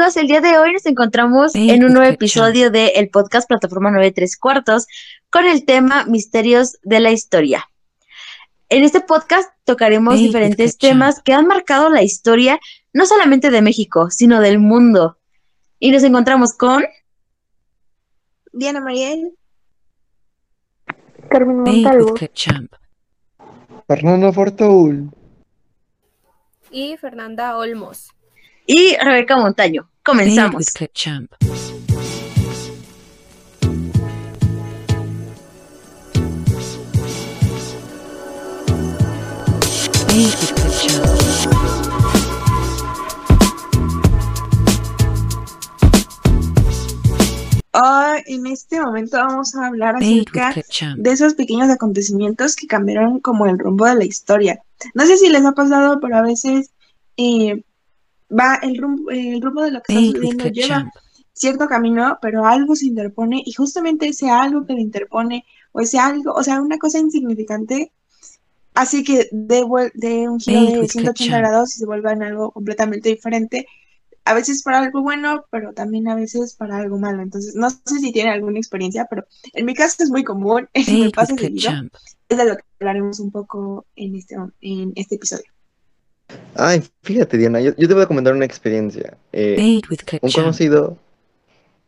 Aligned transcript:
amigos, 0.00 0.16
el 0.16 0.28
día 0.28 0.40
de 0.40 0.56
hoy 0.56 0.72
nos 0.72 0.86
encontramos 0.86 1.54
en 1.54 1.84
un 1.84 1.92
nuevo 1.92 2.10
episodio 2.10 2.70
del 2.70 2.90
el 2.94 3.10
podcast 3.10 3.46
Plataforma 3.46 3.90
93 3.90 4.38
cuartos 4.38 4.86
con 5.28 5.44
el 5.44 5.66
tema 5.66 6.04
Misterios 6.04 6.78
de 6.82 7.00
la 7.00 7.10
Historia. 7.10 7.68
En 8.70 8.82
este 8.82 9.00
podcast 9.00 9.50
tocaremos 9.64 10.14
diferentes 10.16 10.78
temas 10.78 11.20
que 11.22 11.34
han 11.34 11.46
marcado 11.46 11.90
la 11.90 12.02
historia 12.02 12.58
no 12.94 13.04
solamente 13.04 13.50
de 13.50 13.60
México, 13.60 14.10
sino 14.10 14.40
del 14.40 14.58
mundo. 14.58 15.18
Y 15.78 15.90
nos 15.90 16.02
encontramos 16.02 16.54
con 16.56 16.82
Diana 18.52 18.80
Mariel, 18.80 19.34
Carmen 21.28 21.58
Montalvo, 21.58 22.14
Fernando 23.86 24.32
Fortul 24.32 25.10
y 26.70 26.96
Fernanda 26.96 27.58
Olmos. 27.58 28.08
Y 28.66 28.96
Rebeca 29.02 29.36
Montaño. 29.36 29.89
Comenzamos. 30.04 30.66
en 48.26 48.46
este 48.46 48.80
momento 48.80 49.16
vamos 49.16 49.54
a 49.54 49.66
hablar 49.66 49.96
acerca 49.96 50.54
de 50.96 51.10
esos 51.10 51.34
pequeños 51.34 51.68
acontecimientos 51.68 52.56
que 52.56 52.66
cambiaron 52.66 53.20
como 53.20 53.46
el 53.46 53.58
rumbo 53.58 53.86
de 53.86 53.96
la 53.96 54.04
historia. 54.04 54.62
No 54.94 55.06
sé 55.06 55.16
si 55.16 55.28
les 55.28 55.44
ha 55.44 55.52
pasado, 55.52 55.98
pero 56.00 56.16
a 56.16 56.22
veces 56.22 56.70
eh, 57.16 57.62
va 58.30 58.58
el 58.62 58.76
rumbo, 58.76 59.10
el 59.10 59.40
rumbo 59.40 59.62
de 59.62 59.70
lo 59.72 59.82
que 59.82 59.92
está 59.92 60.06
sucediendo 60.06 60.48
lleva 60.48 60.92
cierto 61.32 61.68
camino, 61.68 62.18
pero 62.20 62.44
algo 62.44 62.76
se 62.76 62.86
interpone 62.86 63.42
y 63.44 63.52
justamente 63.52 64.08
ese 64.08 64.28
algo 64.28 64.66
que 64.66 64.74
le 64.74 64.82
interpone 64.82 65.44
o 65.72 65.80
ese 65.80 65.98
algo, 65.98 66.32
o 66.34 66.42
sea, 66.42 66.60
una 66.60 66.78
cosa 66.78 66.98
insignificante, 66.98 67.92
así 68.74 69.02
que 69.02 69.28
de, 69.32 69.64
de 69.94 70.28
un 70.28 70.38
giro 70.38 70.82
de 70.82 70.88
180 70.88 71.38
grados 71.38 71.74
y 71.74 71.78
se 71.78 71.86
vuelve 71.86 72.12
en 72.12 72.22
algo 72.22 72.50
completamente 72.50 73.08
diferente, 73.08 73.66
a 74.24 74.34
veces 74.34 74.62
para 74.62 74.80
algo 74.80 75.02
bueno, 75.02 75.46
pero 75.50 75.72
también 75.72 76.08
a 76.08 76.14
veces 76.14 76.54
para 76.54 76.76
algo 76.76 76.98
malo. 76.98 77.22
Entonces, 77.22 77.54
no 77.54 77.70
sé 77.70 77.98
si 78.00 78.12
tiene 78.12 78.30
alguna 78.30 78.58
experiencia, 78.58 79.06
pero 79.08 79.24
en 79.54 79.64
mi 79.64 79.74
caso 79.74 80.02
es 80.02 80.10
muy 80.10 80.24
común, 80.24 80.68
me 80.88 81.10
pasa 81.10 81.34
seguido. 81.36 81.70
Es 82.28 82.36
de 82.36 82.44
lo 82.44 82.56
que 82.56 82.62
hablaremos 82.78 83.18
un 83.18 83.30
poco 83.30 83.86
en 83.96 84.14
este, 84.14 84.36
en 84.60 84.92
este 84.94 85.14
episodio. 85.14 85.50
Ay, 86.54 86.82
fíjate, 87.02 87.38
Diana, 87.38 87.60
yo, 87.60 87.74
te 87.74 87.94
voy 87.94 88.02
a 88.02 88.06
comentar 88.06 88.34
una 88.34 88.44
experiencia. 88.44 89.16
Eh, 89.32 89.80
un 90.20 90.30
conocido 90.30 90.98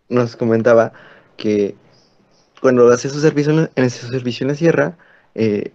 nos 0.09 0.37
comentaba 0.37 0.93
que 1.37 1.75
cuando 2.61 2.91
hacía 2.93 3.11
su 3.11 3.21
servicio 3.21 3.71
en, 3.75 3.91
su 3.91 4.07
servicio 4.09 4.45
en 4.45 4.49
la 4.49 4.55
sierra, 4.55 4.97
eh, 5.35 5.73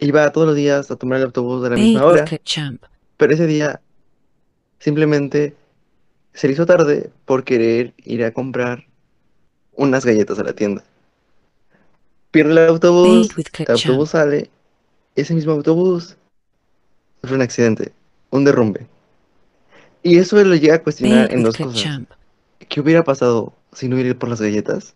iba 0.00 0.32
todos 0.32 0.46
los 0.46 0.56
días 0.56 0.90
a 0.90 0.96
tomar 0.96 1.18
el 1.18 1.24
autobús 1.24 1.62
de 1.62 1.70
la 1.70 1.76
misma 1.76 2.04
hora. 2.04 2.24
Pero 3.16 3.34
ese 3.34 3.46
día 3.46 3.80
simplemente 4.78 5.54
se 6.32 6.46
le 6.46 6.54
hizo 6.54 6.66
tarde 6.66 7.10
por 7.24 7.44
querer 7.44 7.94
ir 8.04 8.24
a 8.24 8.32
comprar 8.32 8.86
unas 9.74 10.04
galletas 10.04 10.38
a 10.38 10.44
la 10.44 10.54
tienda. 10.54 10.82
Pierde 12.30 12.52
el 12.52 12.58
autobús, 12.68 13.30
el 13.36 13.70
autobús 13.70 14.10
sale, 14.10 14.50
ese 15.14 15.34
mismo 15.34 15.52
autobús 15.52 16.16
un 17.34 17.42
accidente, 17.42 17.92
un 18.30 18.44
derrumbe. 18.44 18.86
Y 20.02 20.18
eso 20.18 20.42
lo 20.42 20.54
llega 20.54 20.76
a 20.76 20.82
cuestionar 20.82 21.32
en 21.32 21.42
dos 21.42 21.56
cosas. 21.56 22.00
¿Qué 22.68 22.80
hubiera 22.80 23.04
pasado 23.04 23.54
si 23.72 23.88
no 23.88 23.96
hubiera 23.96 24.10
ido 24.10 24.18
por 24.18 24.28
las 24.28 24.40
galletas? 24.40 24.94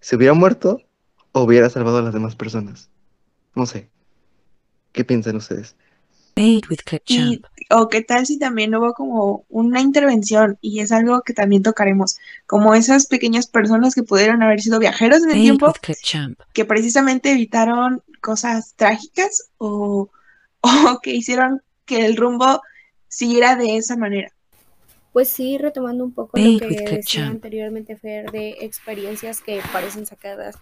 ¿Se 0.00 0.16
hubiera 0.16 0.34
muerto 0.34 0.80
o 1.32 1.42
hubiera 1.42 1.70
salvado 1.70 1.98
a 1.98 2.02
las 2.02 2.14
demás 2.14 2.36
personas? 2.36 2.90
No 3.54 3.66
sé. 3.66 3.88
¿Qué 4.92 5.04
piensan 5.04 5.36
ustedes? 5.36 5.76
o 7.70 7.88
qué 7.88 8.02
tal 8.02 8.26
si 8.26 8.38
también 8.38 8.74
hubo 8.74 8.92
como 8.94 9.44
una 9.48 9.80
intervención 9.80 10.58
y 10.60 10.80
es 10.80 10.92
algo 10.92 11.22
que 11.22 11.32
también 11.32 11.62
tocaremos, 11.62 12.18
como 12.46 12.74
esas 12.74 13.06
pequeñas 13.06 13.46
personas 13.46 13.94
que 13.94 14.02
pudieron 14.02 14.42
haber 14.42 14.60
sido 14.60 14.78
viajeros 14.78 15.22
en 15.22 15.30
el 15.30 15.40
tiempo, 15.40 15.72
que 16.52 16.64
precisamente 16.64 17.32
evitaron 17.32 18.02
cosas 18.20 18.74
trágicas 18.76 19.48
o 19.58 20.10
o 20.64 21.00
que 21.00 21.12
hicieron 21.12 21.62
que 21.84 22.06
el 22.06 22.16
rumbo 22.16 22.60
siguiera 23.08 23.56
de 23.56 23.76
esa 23.76 23.96
manera. 23.96 24.28
Pues 25.12 25.28
sí, 25.28 25.58
retomando 25.58 26.04
un 26.04 26.12
poco 26.12 26.38
lo 26.38 26.58
que 26.58 26.66
decía 26.66 27.26
anteriormente 27.28 27.96
Fer 27.96 28.32
de 28.32 28.56
experiencias 28.60 29.40
que 29.40 29.60
parecen 29.72 30.06
sacadas 30.06 30.56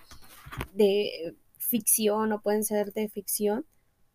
de 0.75 1.35
ficción 1.57 2.33
o 2.33 2.41
pueden 2.43 2.63
ser 2.63 2.93
de 2.93 3.09
ficción 3.09 3.65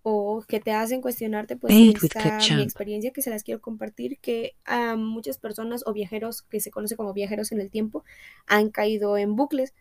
o 0.04 0.44
que 0.48 0.60
te 0.60 0.72
hacen 0.72 1.02
cuestionarte, 1.02 1.58
pues 1.58 1.74
esta 1.74 2.38
mi 2.56 2.62
experiencia 2.62 3.12
que 3.12 3.22
se 3.22 3.30
las 3.30 3.44
quiero 3.44 3.60
compartir, 3.60 4.20
que 4.20 4.56
a 4.64 4.96
muchas 4.96 5.38
personas 5.40 5.84
o 5.86 5.92
viajeros 5.92 6.44
que 6.44 6.60
se 6.60 6.72
conoce 6.72 6.96
como 6.96 7.14
viajeros 7.14 7.52
en 7.52 7.60
el 7.60 7.72
tiempo 7.72 8.06
han 8.46 8.70
caído 8.70 9.18
en 9.18 9.36
bucles 9.36 9.74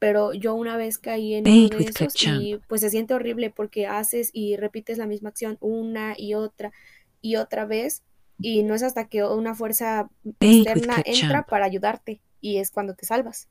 pero 0.00 0.32
yo 0.32 0.54
una 0.54 0.78
vez 0.78 0.98
caí 0.98 1.34
en 1.34 1.46
uno 1.46 1.78
de 1.78 1.84
esos 1.84 2.14
y 2.24 2.58
pues 2.66 2.80
se 2.80 2.88
siente 2.88 3.12
horrible 3.12 3.50
porque 3.50 3.86
haces 3.86 4.30
y 4.32 4.56
repites 4.56 4.96
la 4.96 5.06
misma 5.06 5.28
acción 5.28 5.58
una 5.60 6.14
y 6.16 6.32
otra 6.32 6.72
y 7.20 7.36
otra 7.36 7.66
vez 7.66 8.02
y 8.40 8.62
no 8.62 8.74
es 8.74 8.82
hasta 8.82 9.06
que 9.06 9.22
una 9.22 9.54
fuerza 9.54 10.08
externa 10.40 11.02
entra 11.04 11.44
para 11.44 11.66
ayudarte 11.66 12.18
y 12.40 12.56
es 12.56 12.70
cuando 12.70 12.94
te 12.94 13.04
salvas. 13.04 13.48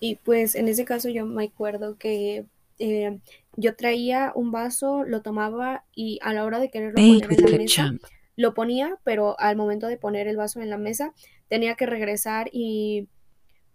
Y 0.00 0.16
pues 0.16 0.54
en 0.54 0.68
ese 0.68 0.86
caso 0.86 1.10
yo 1.10 1.26
me 1.26 1.44
acuerdo 1.44 1.98
que 1.98 2.46
eh, 2.78 3.18
yo 3.56 3.76
traía 3.76 4.32
un 4.34 4.52
vaso, 4.52 5.04
lo 5.04 5.20
tomaba 5.20 5.84
y 5.94 6.18
a 6.22 6.32
la 6.32 6.46
hora 6.46 6.60
de 6.60 6.70
quererlo 6.70 6.94
poner 6.94 7.30
en 7.30 7.50
la 7.52 7.58
mesa, 7.58 7.92
lo 8.36 8.54
ponía, 8.54 8.98
pero 9.04 9.38
al 9.38 9.56
momento 9.56 9.86
de 9.86 9.98
poner 9.98 10.26
el 10.28 10.38
vaso 10.38 10.62
en 10.62 10.70
la 10.70 10.78
mesa 10.78 11.12
tenía 11.48 11.74
que 11.74 11.84
regresar 11.84 12.48
y 12.50 13.08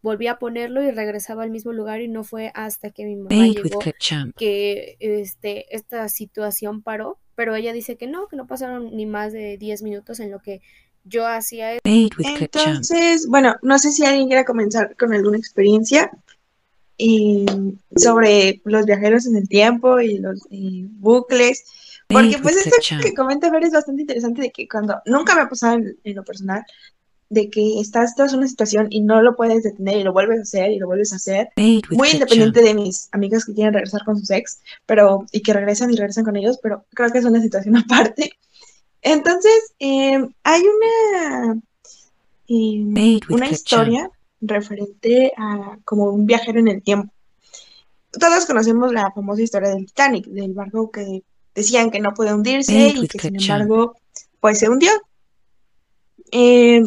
volví 0.01 0.27
a 0.27 0.39
ponerlo 0.39 0.83
y 0.83 0.91
regresaba 0.91 1.43
al 1.43 1.49
mismo 1.49 1.73
lugar 1.73 2.01
y 2.01 2.07
no 2.07 2.23
fue 2.23 2.51
hasta 2.53 2.91
que 2.91 3.05
mi 3.05 3.15
mamá 3.15 3.47
llegó 3.47 3.79
que 4.35 4.97
este, 4.99 5.75
esta 5.75 6.07
situación 6.09 6.81
paró, 6.81 7.19
pero 7.35 7.55
ella 7.55 7.73
dice 7.73 7.97
que 7.97 8.07
no, 8.07 8.27
que 8.27 8.35
no 8.35 8.47
pasaron 8.47 8.95
ni 8.95 9.05
más 9.05 9.33
de 9.33 9.57
10 9.57 9.83
minutos 9.83 10.19
en 10.19 10.31
lo 10.31 10.39
que 10.39 10.61
yo 11.03 11.25
hacía 11.25 11.73
eso. 11.73 11.81
Entonces, 11.85 13.27
bueno, 13.27 13.55
no 13.61 13.79
sé 13.79 13.91
si 13.91 14.05
alguien 14.05 14.27
quiera 14.27 14.45
comenzar 14.45 14.95
con 14.97 15.13
alguna 15.13 15.37
experiencia 15.37 16.11
eh, 16.97 17.45
sobre 17.95 18.61
los 18.65 18.85
viajeros 18.85 19.25
en 19.27 19.37
el 19.37 19.47
tiempo 19.47 19.99
y 19.99 20.17
los 20.17 20.47
bucles, 20.49 21.63
porque 22.07 22.37
pues 22.41 22.57
esto 22.57 22.97
que 23.01 23.13
comenta 23.13 23.49
Ver 23.51 23.63
es 23.63 23.71
bastante 23.71 24.01
interesante 24.01 24.41
de 24.41 24.51
que 24.51 24.67
cuando 24.67 25.01
nunca 25.05 25.35
me 25.35 25.41
ha 25.41 25.49
pasado 25.49 25.79
en 26.03 26.15
lo 26.15 26.23
personal, 26.23 26.63
de 27.29 27.49
que 27.49 27.79
estás, 27.79 28.13
en 28.17 28.37
una 28.37 28.47
situación 28.47 28.87
y 28.89 29.01
no 29.01 29.21
lo 29.21 29.35
puedes 29.35 29.63
detener 29.63 29.97
y 29.97 30.03
lo 30.03 30.13
vuelves 30.13 30.39
a 30.39 30.43
hacer 30.43 30.71
y 30.71 30.79
lo 30.79 30.87
vuelves 30.87 31.13
a 31.13 31.17
hacer, 31.17 31.49
muy 31.55 32.09
independiente 32.09 32.61
de 32.61 32.73
mis 32.73 33.09
amigas 33.11 33.45
que 33.45 33.53
quieren 33.53 33.73
regresar 33.73 34.03
con 34.05 34.17
sus 34.17 34.29
ex, 34.31 34.61
pero 34.85 35.25
y 35.31 35.41
que 35.41 35.53
regresan 35.53 35.91
y 35.91 35.97
regresan 35.97 36.23
con 36.23 36.37
ellos, 36.37 36.59
pero 36.61 36.85
creo 36.93 37.11
que 37.11 37.19
es 37.19 37.25
una 37.25 37.41
situación 37.41 37.75
aparte. 37.77 38.31
Entonces, 39.01 39.73
em, 39.79 40.31
hay 40.43 40.61
una, 40.61 41.61
em, 42.47 43.19
una 43.29 43.49
historia 43.49 44.09
referente 44.41 45.33
a 45.37 45.77
como 45.83 46.05
un 46.05 46.25
viajero 46.25 46.59
en 46.59 46.67
el 46.67 46.81
tiempo. 46.83 47.11
Todos 48.11 48.45
conocemos 48.45 48.93
la 48.93 49.11
famosa 49.11 49.41
historia 49.41 49.69
del 49.69 49.85
Titanic, 49.85 50.25
del 50.27 50.53
barco 50.53 50.91
que 50.91 51.23
decían 51.53 51.91
que 51.91 51.99
no 51.99 52.13
puede 52.13 52.33
hundirse 52.33 52.89
y 52.89 53.07
que 53.07 53.19
sin 53.19 53.41
embargo, 53.41 53.95
pues 54.39 54.59
se 54.59 54.69
hundió. 54.69 54.91
Eh, 56.31 56.83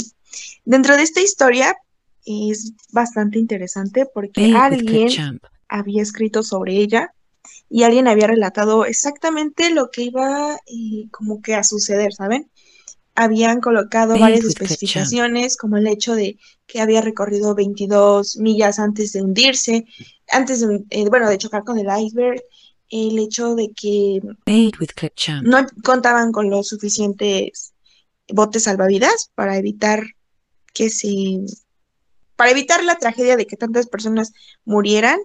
Dentro 0.64 0.96
de 0.96 1.02
esta 1.02 1.20
historia 1.20 1.76
es 2.24 2.72
bastante 2.92 3.38
interesante 3.38 4.06
porque 4.06 4.54
alguien 4.54 5.40
había 5.68 6.02
escrito 6.02 6.42
sobre 6.42 6.76
ella 6.76 7.12
y 7.68 7.84
alguien 7.84 8.08
había 8.08 8.26
relatado 8.26 8.84
exactamente 8.84 9.70
lo 9.70 9.90
que 9.90 10.02
iba 10.02 10.56
eh, 10.66 11.08
como 11.10 11.40
que 11.40 11.54
a 11.54 11.64
suceder, 11.64 12.12
¿saben? 12.12 12.50
Habían 13.14 13.60
colocado 13.60 14.18
varias 14.18 14.44
especificaciones, 14.44 15.56
como 15.56 15.76
el 15.76 15.86
hecho 15.86 16.14
de 16.14 16.38
que 16.66 16.80
había 16.80 17.00
recorrido 17.00 17.54
22 17.54 18.36
millas 18.38 18.78
antes 18.78 19.12
de 19.12 19.22
hundirse, 19.22 19.84
antes 20.30 20.60
de, 20.60 20.84
eh, 20.90 21.08
bueno, 21.08 21.28
de 21.28 21.38
chocar 21.38 21.64
con 21.64 21.78
el 21.78 21.86
iceberg, 21.86 22.42
el 22.88 23.18
hecho 23.18 23.54
de 23.54 23.72
que 23.72 24.20
no 25.42 25.66
contaban 25.84 26.32
con 26.32 26.50
los 26.50 26.68
suficientes 26.68 27.72
botes 28.28 28.64
salvavidas 28.64 29.30
para 29.34 29.56
evitar 29.56 30.02
que 30.72 30.90
se, 30.90 31.40
para 32.36 32.50
evitar 32.50 32.82
la 32.84 32.98
tragedia 32.98 33.36
de 33.36 33.46
que 33.46 33.56
tantas 33.56 33.86
personas 33.86 34.32
murieran, 34.64 35.18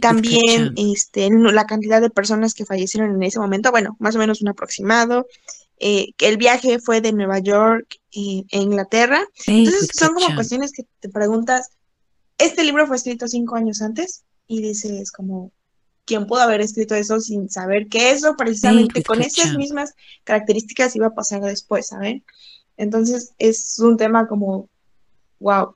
también 0.00 0.72
este, 0.76 1.28
la 1.30 1.66
cantidad 1.66 2.00
de 2.00 2.08
personas 2.08 2.54
que 2.54 2.64
fallecieron 2.64 3.14
en 3.14 3.22
ese 3.22 3.38
momento, 3.38 3.70
bueno, 3.70 3.96
más 3.98 4.16
o 4.16 4.18
menos 4.18 4.40
un 4.40 4.48
aproximado, 4.48 5.26
eh, 5.78 6.14
que 6.16 6.28
el 6.28 6.38
viaje 6.38 6.78
fue 6.78 7.02
de 7.02 7.12
Nueva 7.12 7.38
York 7.40 8.00
eh, 8.12 8.44
a 8.52 8.56
Inglaterra. 8.56 9.26
Entonces 9.46 9.90
son 9.92 10.14
como 10.14 10.34
cuestiones 10.34 10.72
que 10.72 10.84
te 11.00 11.10
preguntas, 11.10 11.68
este 12.38 12.64
libro 12.64 12.86
fue 12.86 12.96
escrito 12.96 13.28
cinco 13.28 13.56
años 13.56 13.82
antes 13.82 14.24
y 14.46 14.62
dices 14.62 15.12
como, 15.12 15.52
¿quién 16.06 16.26
pudo 16.26 16.40
haber 16.40 16.62
escrito 16.62 16.94
eso 16.94 17.20
sin 17.20 17.50
saber 17.50 17.88
que 17.88 18.10
eso 18.10 18.34
precisamente 18.36 19.02
con 19.02 19.20
esas 19.20 19.56
mismas 19.56 19.94
características 20.24 20.96
iba 20.96 21.08
a 21.08 21.14
pasar 21.14 21.42
después, 21.42 21.88
¿saben? 21.88 22.24
Entonces 22.76 23.34
es 23.38 23.78
un 23.78 23.96
tema 23.96 24.26
como, 24.26 24.68
wow. 25.40 25.74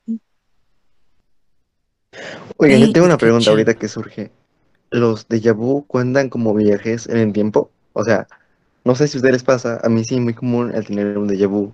Oye, 2.56 2.80
yo 2.80 2.92
tengo 2.92 3.06
una 3.06 3.16
pregunta 3.16 3.50
ahorita 3.50 3.74
que 3.74 3.88
surge. 3.88 4.30
¿Los 4.90 5.28
de 5.28 5.52
vu 5.52 5.86
cuentan 5.86 6.28
como 6.28 6.52
viajes 6.52 7.06
en 7.08 7.18
el 7.18 7.32
tiempo? 7.32 7.70
O 7.92 8.04
sea, 8.04 8.26
no 8.84 8.94
sé 8.94 9.08
si 9.08 9.16
a 9.16 9.18
ustedes 9.18 9.34
les 9.34 9.44
pasa, 9.44 9.80
a 9.82 9.88
mí 9.88 10.04
sí 10.04 10.16
es 10.16 10.20
muy 10.20 10.34
común 10.34 10.72
el 10.74 10.84
tener 10.84 11.16
un 11.16 11.28
déjà 11.28 11.48
vu, 11.48 11.72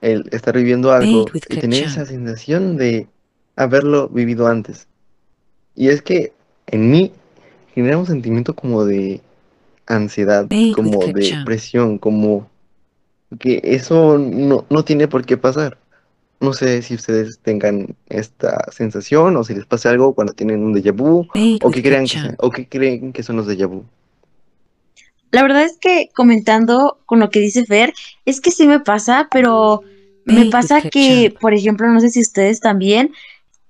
el 0.00 0.28
estar 0.32 0.54
viviendo 0.54 0.92
algo 0.92 1.26
y 1.34 1.40
tener 1.40 1.84
esa 1.84 2.06
sensación 2.06 2.76
de 2.76 3.08
haberlo 3.56 4.08
vivido 4.08 4.46
antes. 4.46 4.86
Y 5.74 5.88
es 5.88 6.02
que 6.02 6.32
en 6.66 6.90
mí 6.90 7.12
genera 7.74 7.98
un 7.98 8.06
sentimiento 8.06 8.54
como 8.54 8.84
de 8.84 9.20
ansiedad, 9.86 10.46
como 10.74 11.04
de 11.06 11.42
presión, 11.44 11.98
como 11.98 12.48
que 13.38 13.60
eso 13.62 14.18
no, 14.18 14.66
no 14.68 14.84
tiene 14.84 15.08
por 15.08 15.24
qué 15.24 15.36
pasar. 15.36 15.78
No 16.40 16.52
sé 16.52 16.82
si 16.82 16.94
ustedes 16.94 17.38
tengan 17.38 17.94
esta 18.08 18.70
sensación 18.72 19.36
o 19.36 19.44
si 19.44 19.54
les 19.54 19.64
pasa 19.64 19.90
algo 19.90 20.14
cuando 20.14 20.32
tienen 20.32 20.64
un 20.64 20.74
déjà 20.74 20.92
vu 20.92 21.28
o 21.62 21.70
que, 21.70 21.82
crean 21.82 22.06
que, 22.06 22.34
o 22.38 22.50
que 22.50 22.66
creen 22.66 23.12
que 23.12 23.22
son 23.22 23.36
los 23.36 23.46
déjà 23.46 23.68
vu. 23.68 23.84
La 25.30 25.42
verdad 25.42 25.62
es 25.62 25.78
que 25.78 26.10
comentando 26.14 26.98
con 27.06 27.20
lo 27.20 27.30
que 27.30 27.40
dice 27.40 27.64
Fer, 27.64 27.94
es 28.26 28.40
que 28.40 28.50
sí 28.50 28.66
me 28.66 28.80
pasa, 28.80 29.28
pero 29.30 29.82
me 30.24 30.46
pasa 30.46 30.82
que, 30.82 31.34
por 31.40 31.54
ejemplo, 31.54 31.88
no 31.88 32.00
sé 32.00 32.10
si 32.10 32.20
ustedes 32.20 32.60
también, 32.60 33.12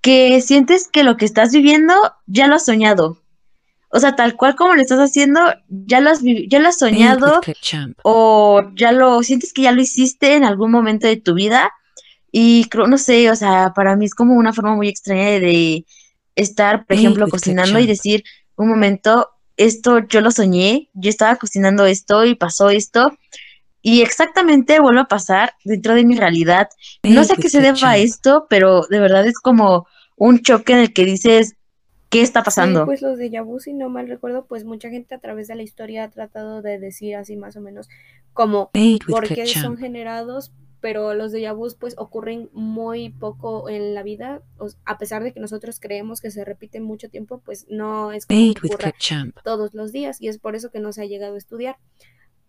que 0.01 0.41
sientes 0.41 0.89
que 0.89 1.05
lo 1.05 1.17
que 1.17 1.25
estás 1.25 1.53
viviendo 1.53 1.95
ya 2.27 2.49
lo 2.49 2.57
has 2.57 2.65
soñado. 2.65 3.19
O 3.93 4.01
sea, 4.01 4.17
tal 4.17 4.37
cual 4.37 4.57
como 4.57 4.75
lo 4.75 4.81
estás 4.81 4.99
haciendo, 4.99 5.41
ya 5.69 6.01
lo 6.01 6.11
has, 6.11 6.21
ya 6.23 6.59
lo 6.59 6.69
has 6.69 6.79
soñado 6.79 7.41
o 8.03 8.63
ya 8.75 8.91
lo 8.91 9.23
sientes 9.23 9.53
que 9.53 9.63
ya 9.63 9.73
lo 9.73 9.83
hiciste 9.83 10.35
en 10.35 10.45
algún 10.45 10.71
momento 10.71 11.07
de 11.07 11.19
tu 11.19 11.35
vida. 11.35 11.71
Y 12.31 12.65
creo, 12.71 12.87
no 12.87 12.97
sé, 12.97 13.31
o 13.31 13.37
sea, 13.37 13.75
para 13.75 13.95
mí 13.95 14.07
es 14.07 14.15
como 14.15 14.35
una 14.35 14.55
forma 14.55 14.75
muy 14.75 14.89
extraña 14.89 15.39
de, 15.39 15.85
estar, 16.35 16.87
por 16.87 16.97
ejemplo, 16.97 17.29
cocinando 17.29 17.79
y 17.79 17.87
decir, 17.87 18.25
un 18.57 18.69
momento, 18.69 19.31
esto 19.57 19.99
yo 20.09 20.21
lo 20.21 20.31
soñé, 20.31 20.89
yo 20.95 21.11
estaba 21.11 21.37
cocinando 21.37 21.87
esto 21.87 22.25
y 22.25 22.35
pasó 22.35 22.71
esto. 22.71 23.17
Y 23.83 24.03
exactamente 24.03 24.81
vuelve 24.81 25.01
a 25.01 25.05
pasar 25.05 25.55
dentro 25.65 25.95
de 25.95 26.05
mi 26.05 26.17
realidad. 26.17 26.69
No 27.03 27.25
sé 27.25 27.33
a 27.33 27.37
qué 27.37 27.49
se 27.49 27.61
deba 27.61 27.91
a 27.91 27.97
esto, 27.97 28.47
pero 28.49 28.87
de 28.89 29.01
verdad 29.01 29.27
es 29.27 29.39
como 29.41 29.87
un 30.17 30.41
choque 30.41 30.73
en 30.73 30.79
el 30.79 30.93
que 30.93 31.05
dices, 31.05 31.57
¿Qué 32.13 32.21
está 32.21 32.43
pasando? 32.43 32.85
pues 32.85 33.01
los 33.01 33.17
de 33.17 33.31
Yabu, 33.31 33.59
si 33.59 33.73
no 33.73 33.89
mal 33.89 34.07
recuerdo, 34.07 34.45
pues 34.45 34.65
mucha 34.65 34.91
gente 34.91 35.15
a 35.15 35.19
través 35.19 35.49
de 35.49 35.55
la 35.55 35.63
historia 35.63 36.05
ha 36.05 36.11
tratado 36.11 36.61
de 36.61 36.79
decir 36.79 37.17
así 37.17 37.37
más 37.37 37.57
o 37.57 37.63
menos 37.63 37.89
como 38.35 38.71
por 39.09 39.29
qué 39.29 39.47
son 39.47 39.79
generados, 39.79 40.53
pero 40.81 41.15
los 41.15 41.33
de 41.33 41.51
vu 41.53 41.69
pues 41.81 41.95
ocurren 41.97 42.51
muy 42.53 43.09
poco 43.09 43.71
en 43.71 43.95
la 43.95 44.03
vida, 44.03 44.43
a 44.85 44.99
pesar 44.99 45.25
de 45.25 45.33
que 45.33 45.41
nosotros 45.41 45.81
creemos 45.81 46.21
que 46.21 46.31
se 46.31 46.45
repiten 46.45 46.83
mucho 46.83 47.09
tiempo, 47.09 47.41
pues 47.43 47.65
no 47.71 48.13
es 48.13 48.27
como 48.27 48.51
ocurra 48.51 48.93
todos 49.43 49.73
los 49.73 49.91
días 49.91 50.21
y 50.21 50.29
es 50.29 50.39
por 50.39 50.55
eso 50.55 50.71
que 50.71 50.81
no 50.81 50.93
se 50.93 51.01
ha 51.01 51.07
llegado 51.07 51.35
a 51.37 51.39
estudiar. 51.39 51.79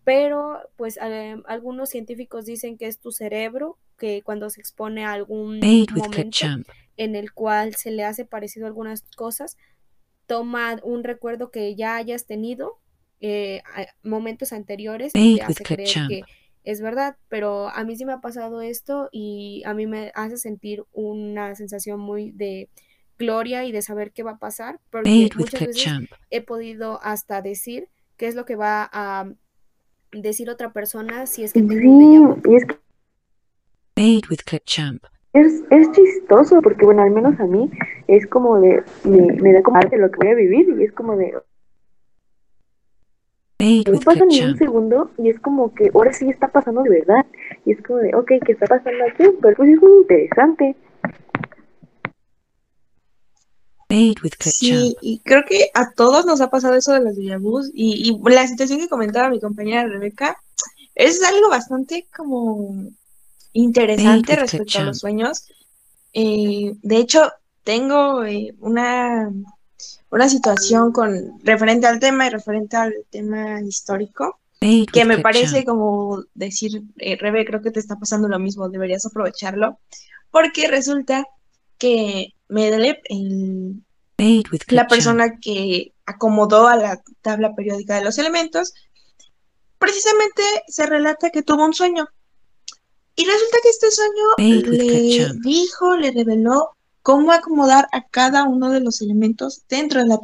Pero 0.04 0.58
pues 0.76 0.98
algunos 1.46 1.88
científicos 1.88 2.44
dicen 2.44 2.76
que 2.76 2.86
es 2.86 2.98
tu 2.98 3.12
cerebro 3.12 3.78
que 3.96 4.20
cuando 4.20 4.50
se 4.50 4.60
expone 4.60 5.06
a 5.06 5.12
algún 5.12 5.60
momento 5.60 5.94
en 6.96 7.16
el 7.16 7.32
cual 7.32 7.74
se 7.74 7.90
le 7.90 8.04
hace 8.04 8.24
parecido 8.24 8.66
algunas 8.66 9.02
cosas, 9.16 9.56
toma 10.26 10.80
un 10.82 11.04
recuerdo 11.04 11.50
que 11.50 11.74
ya 11.74 11.96
hayas 11.96 12.26
tenido 12.26 12.80
eh, 13.20 13.62
momentos 14.02 14.52
anteriores 14.52 15.12
y 15.14 15.36
te 15.36 15.42
hace 15.42 15.64
creer 15.64 15.88
que 16.08 16.22
es 16.64 16.80
verdad, 16.80 17.16
pero 17.28 17.68
a 17.68 17.84
mí 17.84 17.94
sí 17.96 18.04
me 18.04 18.12
ha 18.12 18.20
pasado 18.20 18.62
esto 18.62 19.08
y 19.12 19.62
a 19.66 19.74
mí 19.74 19.86
me 19.86 20.12
hace 20.14 20.38
sentir 20.38 20.84
una 20.92 21.54
sensación 21.54 22.00
muy 22.00 22.32
de 22.32 22.70
gloria 23.18 23.64
y 23.64 23.72
de 23.72 23.82
saber 23.82 24.12
qué 24.12 24.22
va 24.22 24.32
a 24.32 24.38
pasar, 24.38 24.80
porque 24.90 25.30
muchas 25.36 25.60
veces 25.60 25.92
he 26.30 26.40
podido 26.40 27.00
hasta 27.02 27.42
decir 27.42 27.88
qué 28.16 28.26
es 28.28 28.34
lo 28.34 28.44
que 28.44 28.56
va 28.56 28.88
a 28.92 29.30
decir 30.10 30.48
otra 30.48 30.72
persona 30.72 31.26
si 31.26 31.44
es 31.44 31.52
que 31.52 31.60
tengo 31.60 32.38
es, 35.34 35.64
es 35.70 35.90
chistoso 35.90 36.62
porque, 36.62 36.86
bueno, 36.86 37.02
al 37.02 37.10
menos 37.10 37.38
a 37.40 37.46
mí 37.46 37.68
es 38.06 38.26
como 38.28 38.60
de, 38.60 38.84
me, 39.04 39.52
da 39.52 39.62
como 39.62 39.76
arte 39.76 39.98
lo 39.98 40.10
que 40.10 40.18
voy 40.18 40.28
a 40.28 40.34
vivir 40.34 40.76
y 40.78 40.84
es 40.84 40.92
como 40.92 41.16
de... 41.16 41.34
no 43.58 44.00
pasa 44.04 44.24
ni 44.26 44.42
un 44.42 44.56
segundo 44.56 45.10
y 45.18 45.28
es 45.28 45.40
como 45.40 45.74
que 45.74 45.90
ahora 45.92 46.12
sí 46.12 46.30
está 46.30 46.48
pasando 46.48 46.82
de 46.82 46.90
verdad. 46.90 47.26
Y 47.66 47.72
es 47.72 47.82
como 47.82 47.98
de, 47.98 48.14
ok, 48.14 48.30
¿qué 48.46 48.52
está 48.52 48.66
pasando 48.66 49.04
aquí? 49.04 49.24
Pero 49.42 49.56
pues 49.56 49.68
es 49.70 49.82
muy 49.82 50.02
interesante. 50.02 50.76
Sí, 54.40 54.96
y 55.00 55.20
creo 55.20 55.44
que 55.48 55.68
a 55.74 55.92
todos 55.92 56.26
nos 56.26 56.40
ha 56.40 56.50
pasado 56.50 56.74
eso 56.74 56.92
de 56.92 57.00
los 57.00 57.16
déjà 57.16 57.38
y, 57.74 58.10
y 58.10 58.30
la 58.30 58.46
situación 58.46 58.80
que 58.80 58.88
comentaba 58.88 59.30
mi 59.30 59.40
compañera 59.40 59.86
Rebeca 59.86 60.36
es 60.94 61.22
algo 61.22 61.48
bastante 61.48 62.06
como 62.16 62.88
interesante 63.54 64.36
respecto 64.36 64.78
a 64.78 64.84
los 64.84 64.98
sueños. 64.98 65.46
Eh, 66.12 66.74
de 66.82 66.96
hecho, 66.98 67.32
tengo 67.64 68.24
eh, 68.24 68.54
una, 68.60 69.32
una 70.10 70.28
situación 70.28 70.92
con 70.92 71.40
referente 71.42 71.86
al 71.86 71.98
tema 71.98 72.26
y 72.26 72.30
referente 72.30 72.76
al 72.76 72.94
tema 73.10 73.62
histórico 73.62 74.38
que 74.92 75.04
me 75.04 75.18
parece 75.18 75.64
como 75.64 76.22
decir, 76.34 76.82
eh, 76.98 77.16
Rebe, 77.16 77.44
creo 77.44 77.60
que 77.60 77.70
te 77.70 77.80
está 77.80 77.96
pasando 77.96 78.28
lo 78.28 78.38
mismo, 78.38 78.68
deberías 78.68 79.04
aprovecharlo, 79.04 79.78
porque 80.30 80.68
resulta 80.68 81.26
que 81.78 82.34
Medley, 82.48 82.96
la 84.68 84.86
persona 84.86 85.38
que 85.38 85.92
acomodó 86.06 86.66
a 86.66 86.76
la 86.76 87.02
tabla 87.20 87.54
periódica 87.54 87.96
de 87.96 88.04
los 88.04 88.18
elementos, 88.18 88.72
precisamente 89.78 90.42
se 90.68 90.86
relata 90.86 91.30
que 91.30 91.42
tuvo 91.42 91.64
un 91.64 91.74
sueño 91.74 92.08
y 93.16 93.24
resulta 93.24 93.58
que 93.62 93.68
este 93.68 93.90
sueño 93.90 94.62
le 94.66 95.32
dijo, 95.42 95.96
le 95.96 96.10
reveló 96.10 96.70
cómo 97.02 97.32
acomodar 97.32 97.88
a 97.92 98.06
cada 98.08 98.44
uno 98.44 98.70
de 98.70 98.80
los 98.80 99.02
elementos 99.02 99.62
dentro 99.68 100.00
de 100.00 100.06
la 100.06 100.18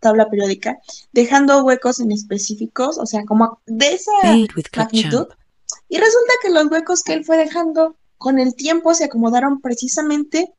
tabla, 0.00 0.30
periódica, 0.30 0.78
dejando 1.12 1.62
huecos 1.64 2.00
en 2.00 2.12
específicos, 2.12 2.98
o 2.98 3.04
sea, 3.04 3.24
como 3.26 3.60
de 3.66 3.94
esa 3.94 4.12
magnitud. 4.76 5.26
Y 5.88 5.98
resulta 5.98 6.32
que 6.42 6.50
los 6.50 6.70
huecos 6.70 7.02
que 7.02 7.12
él 7.12 7.24
fue 7.24 7.36
dejando 7.36 7.96
con 8.16 8.38
el 8.38 8.54
tiempo 8.54 8.94
se 8.94 9.04
acomodaron 9.04 9.60
precisamente 9.60 10.54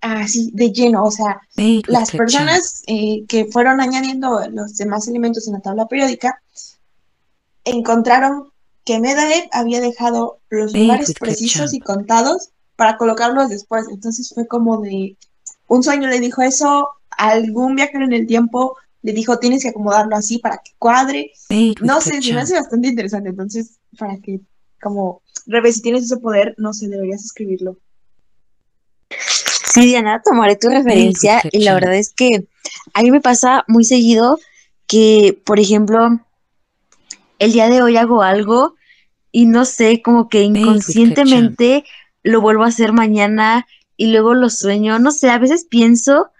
así 0.00 0.50
de 0.52 0.70
lleno, 0.70 1.04
o 1.04 1.10
sea, 1.10 1.40
las 1.86 2.10
personas 2.10 2.82
eh, 2.86 3.24
que 3.26 3.46
fueron 3.46 3.80
añadiendo 3.80 4.40
los 4.50 4.76
demás 4.76 5.08
elementos 5.08 5.46
en 5.46 5.54
la 5.54 5.60
tabla 5.60 5.86
periódica 5.86 6.42
encontraron 7.64 8.52
que 8.84 9.00
Medaed 9.00 9.44
había 9.52 9.80
dejado 9.80 10.40
los 10.50 10.72
lugares 10.72 11.14
precisos 11.18 11.72
y 11.72 11.80
contados 11.80 12.50
para 12.76 12.96
colocarlos 12.96 13.48
después. 13.48 13.86
Entonces 13.90 14.32
fue 14.34 14.46
como 14.46 14.80
de 14.80 15.16
un 15.66 15.82
sueño 15.82 16.08
le 16.08 16.20
dijo 16.20 16.42
eso, 16.42 16.90
algún 17.10 17.76
viajero 17.76 18.04
en 18.04 18.12
el 18.12 18.26
tiempo 18.26 18.76
le 19.02 19.12
dijo 19.12 19.38
tienes 19.38 19.62
que 19.62 19.68
acomodarlo 19.68 20.16
así 20.16 20.38
para 20.38 20.58
que 20.58 20.72
cuadre. 20.78 21.32
no 21.80 22.00
sé, 22.00 22.22
se 22.22 22.32
me 22.32 22.40
hace 22.40 22.54
bastante 22.54 22.88
interesante. 22.88 23.30
Entonces, 23.30 23.78
para 23.98 24.16
que, 24.18 24.40
como, 24.80 25.22
Rebe, 25.46 25.72
si 25.72 25.82
tienes 25.82 26.04
ese 26.04 26.16
poder, 26.16 26.54
no 26.58 26.72
sé, 26.72 26.88
deberías 26.88 27.24
escribirlo. 27.24 27.76
Sí, 29.10 29.86
Diana, 29.86 30.22
tomaré 30.24 30.56
tu 30.56 30.68
referencia 30.68 31.42
y 31.50 31.64
la 31.64 31.74
verdad 31.74 31.94
es 31.96 32.12
que 32.14 32.46
a 32.94 33.02
mí 33.02 33.10
me 33.10 33.20
pasa 33.20 33.64
muy 33.68 33.84
seguido 33.84 34.38
que, 34.86 35.38
por 35.44 35.58
ejemplo, 35.58 36.20
el 37.38 37.52
día 37.52 37.68
de 37.68 37.82
hoy 37.82 37.96
hago 37.96 38.22
algo 38.22 38.74
y 39.32 39.46
no 39.46 39.64
sé, 39.64 40.02
como 40.02 40.28
que 40.28 40.42
inconscientemente 40.42 41.84
lo 42.22 42.40
vuelvo 42.40 42.64
a 42.64 42.68
hacer 42.68 42.92
mañana 42.92 43.66
y 43.96 44.12
luego 44.12 44.34
lo 44.34 44.50
sueño. 44.50 44.98
No 44.98 45.10
sé, 45.10 45.30
a 45.30 45.38
veces 45.38 45.66
pienso 45.68 46.30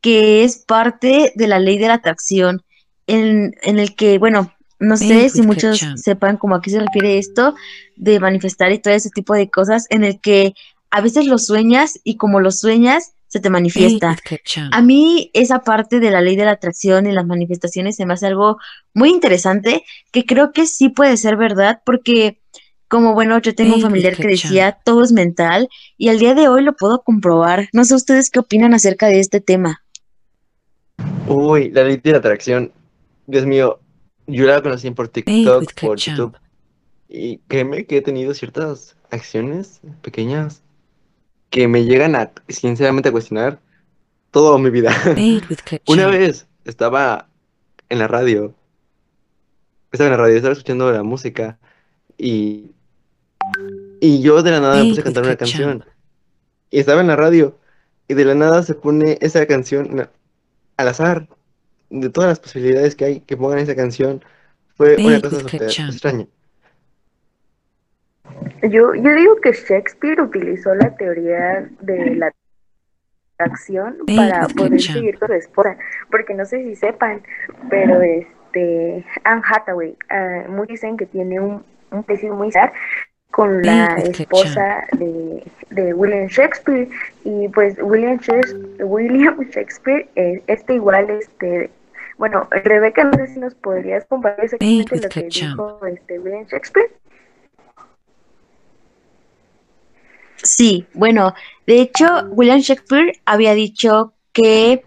que 0.00 0.44
es 0.44 0.58
parte 0.58 1.32
de 1.34 1.46
la 1.46 1.58
ley 1.58 1.78
de 1.78 1.88
la 1.88 1.94
atracción, 1.94 2.62
en, 3.06 3.54
en 3.62 3.78
el 3.78 3.94
que, 3.94 4.18
bueno, 4.18 4.52
no 4.78 4.96
sé 4.96 5.30
si 5.30 5.42
muchos 5.42 5.80
sepan 5.94 6.36
como 6.36 6.56
a 6.56 6.60
qué 6.60 6.70
se 6.70 6.80
refiere 6.80 7.16
esto 7.16 7.54
de 7.96 8.18
manifestar 8.18 8.72
y 8.72 8.78
todo 8.78 8.92
ese 8.92 9.10
tipo 9.10 9.32
de 9.34 9.48
cosas, 9.48 9.86
en 9.90 10.02
el 10.02 10.20
que 10.20 10.54
a 10.90 11.00
veces 11.00 11.26
lo 11.26 11.38
sueñas 11.38 12.00
y 12.02 12.16
como 12.16 12.40
lo 12.40 12.50
sueñas, 12.50 13.14
se 13.32 13.40
te 13.40 13.48
manifiesta. 13.48 14.14
A 14.72 14.82
mí 14.82 15.30
esa 15.32 15.60
parte 15.60 16.00
de 16.00 16.10
la 16.10 16.20
ley 16.20 16.36
de 16.36 16.44
la 16.44 16.50
atracción 16.50 17.06
y 17.06 17.12
las 17.12 17.24
manifestaciones 17.24 17.96
se 17.96 18.04
me 18.04 18.12
hace 18.12 18.26
algo 18.26 18.58
muy 18.92 19.08
interesante 19.08 19.84
que 20.10 20.26
creo 20.26 20.52
que 20.52 20.66
sí 20.66 20.90
puede 20.90 21.16
ser 21.16 21.38
verdad 21.38 21.80
porque 21.86 22.42
como 22.88 23.14
bueno, 23.14 23.40
yo 23.40 23.54
tengo 23.54 23.76
un 23.76 23.80
familiar 23.80 24.14
que 24.16 24.28
decía 24.28 24.76
todo 24.84 25.02
es 25.02 25.12
mental 25.12 25.70
y 25.96 26.10
al 26.10 26.18
día 26.18 26.34
de 26.34 26.48
hoy 26.48 26.62
lo 26.62 26.74
puedo 26.74 27.00
comprobar. 27.00 27.70
No 27.72 27.86
sé 27.86 27.94
ustedes 27.94 28.28
qué 28.28 28.40
opinan 28.40 28.74
acerca 28.74 29.06
de 29.06 29.20
este 29.20 29.40
tema. 29.40 29.82
Uy, 31.26 31.70
la 31.70 31.84
ley 31.84 31.96
de 31.96 32.12
la 32.12 32.18
atracción. 32.18 32.70
Dios 33.26 33.46
mío, 33.46 33.80
yo 34.26 34.44
la 34.44 34.60
conocí 34.60 34.90
por 34.90 35.08
TikTok, 35.08 35.72
por 35.80 35.96
YouTube. 35.96 36.36
Y 37.08 37.38
créeme 37.48 37.86
que 37.86 37.96
he 37.96 38.02
tenido 38.02 38.34
ciertas 38.34 38.94
acciones 39.10 39.80
pequeñas 40.02 40.62
que 41.52 41.68
me 41.68 41.84
llegan 41.84 42.16
a, 42.16 42.32
sinceramente, 42.48 43.10
a 43.10 43.12
cuestionar 43.12 43.60
toda 44.30 44.58
mi 44.58 44.70
vida. 44.70 44.90
Una 45.86 46.06
vez 46.06 46.46
estaba 46.64 47.28
en 47.90 47.98
la 47.98 48.08
radio. 48.08 48.54
Estaba 49.92 50.08
en 50.08 50.12
la 50.12 50.16
radio, 50.16 50.36
estaba 50.36 50.54
escuchando 50.54 50.90
la 50.90 51.02
música. 51.02 51.58
Y, 52.16 52.70
y 54.00 54.22
yo 54.22 54.42
de 54.42 54.50
la 54.50 54.60
nada 54.60 54.82
me 54.82 54.88
puse 54.88 55.02
a 55.02 55.04
cantar 55.04 55.24
una 55.24 55.36
canción. 55.36 55.84
Y 56.70 56.80
estaba 56.80 57.02
en 57.02 57.08
la 57.08 57.16
radio. 57.16 57.58
Y 58.08 58.14
de 58.14 58.24
la 58.24 58.34
nada 58.34 58.62
se 58.62 58.74
pone 58.74 59.18
esa 59.20 59.44
canción 59.46 60.08
al 60.78 60.88
azar. 60.88 61.28
De 61.90 62.08
todas 62.08 62.30
las 62.30 62.40
posibilidades 62.40 62.96
que 62.96 63.04
hay 63.04 63.20
que 63.20 63.36
pongan 63.36 63.58
esa 63.58 63.76
canción. 63.76 64.24
Fue 64.74 64.96
una 64.96 65.20
cosa 65.20 65.40
extraña. 65.40 66.26
Yo, 68.62 68.94
yo 68.94 69.14
digo 69.14 69.36
que 69.36 69.52
Shakespeare 69.52 70.20
utilizó 70.20 70.74
la 70.74 70.94
teoría 70.94 71.68
de 71.80 72.16
la 72.16 72.32
acción 73.38 73.96
para 74.16 74.46
poder 74.48 74.80
seguir 74.80 75.18
con 75.18 75.28
su 75.28 75.34
esposa, 75.34 75.76
porque 76.10 76.34
no 76.34 76.44
sé 76.44 76.62
si 76.62 76.76
sepan, 76.76 77.22
pero 77.68 78.00
este 78.00 79.04
Anne 79.24 79.42
Hathaway, 79.44 79.96
uh, 80.10 80.50
muchos 80.50 80.68
dicen 80.68 80.96
que 80.96 81.06
tiene 81.06 81.40
un, 81.40 81.64
un 81.90 82.04
muy 82.36 82.52
sar 82.52 82.72
con 83.32 83.62
la 83.62 83.96
esposa 83.96 84.84
de, 84.92 85.42
de, 85.70 85.94
William 85.94 86.26
Shakespeare 86.28 86.88
y 87.24 87.48
pues 87.48 87.76
William 87.80 88.18
Shakespeare, 88.20 88.84
William 88.84 89.40
Shakespeare 89.50 90.08
eh, 90.16 90.42
este 90.46 90.74
igual 90.74 91.08
este 91.10 91.70
bueno 92.18 92.46
Rebeca 92.50 93.04
no 93.04 93.14
sé 93.14 93.28
si 93.28 93.40
nos 93.40 93.54
podrías 93.54 94.04
compartir 94.04 94.44
exactamente 94.44 95.00
lo 95.00 95.08
que 95.08 95.22
dijo 95.22 95.86
este 95.86 96.18
William 96.18 96.44
Shakespeare 96.44 96.90
Sí, 100.42 100.86
bueno, 100.94 101.34
de 101.66 101.80
hecho, 101.80 102.06
William 102.30 102.60
Shakespeare 102.60 103.20
había 103.24 103.54
dicho 103.54 104.14
que, 104.32 104.84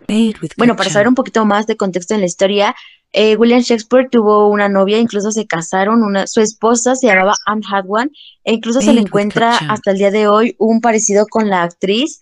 bueno, 0.58 0.76
para 0.76 0.90
saber 0.90 1.08
un 1.08 1.16
poquito 1.16 1.46
más 1.46 1.68
de 1.68 1.78
contexto 1.78 2.14
en 2.14 2.22
la 2.22 2.26
historia, 2.26 2.76
eh, 3.14 3.38
William 3.38 3.62
Shakespeare 3.62 4.10
tuvo 4.10 4.50
una 4.50 4.68
novia, 4.68 4.98
incluso 4.98 5.32
se 5.32 5.48
casaron, 5.48 6.04
una, 6.04 6.28
su 6.28 6.42
esposa 6.42 6.96
se 6.96 7.08
llamaba 7.08 7.36
Anne 7.46 7.62
Hathaway, 7.72 8.10
e 8.44 8.54
incluso 8.54 8.82
se 8.82 8.92
le 8.92 9.00
encuentra 9.02 9.56
hasta 9.56 9.92
el 9.92 9.98
día 9.98 10.12
de 10.12 10.28
hoy 10.28 10.56
un 10.58 10.82
parecido 10.82 11.26
con 11.28 11.50
la 11.50 11.64
actriz. 11.64 12.20